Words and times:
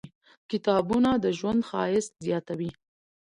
•کتابونه، 0.51 1.11
د 1.23 1.25
ژوند 1.37 1.61
ښایست 1.69 2.13
زیاتوي. 2.25 2.71